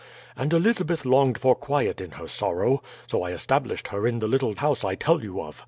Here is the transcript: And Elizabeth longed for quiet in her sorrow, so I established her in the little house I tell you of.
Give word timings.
And 0.35 0.51
Elizabeth 0.51 1.05
longed 1.05 1.37
for 1.37 1.53
quiet 1.53 2.01
in 2.01 2.13
her 2.13 2.27
sorrow, 2.27 2.81
so 3.05 3.21
I 3.21 3.33
established 3.33 3.89
her 3.89 4.07
in 4.07 4.17
the 4.17 4.27
little 4.27 4.55
house 4.55 4.83
I 4.83 4.95
tell 4.95 5.21
you 5.23 5.39
of. 5.43 5.59